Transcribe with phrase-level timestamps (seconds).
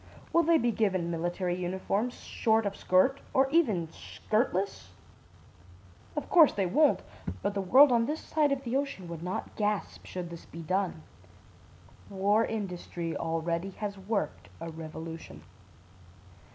[0.33, 4.89] Will they be given military uniforms short of skirt or even skirtless?
[6.15, 7.03] Of course they won't;
[7.43, 10.63] but the world on this side of the ocean would not gasp should this be
[10.63, 11.03] done.
[12.09, 15.43] War industry already has worked a revolution.